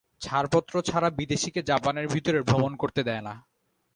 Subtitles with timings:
[0.21, 3.33] ছাড়পত্র ছাড়া বিদেশীকে জাপানের ভিতরে ভ্রমণ করতে দেয় না।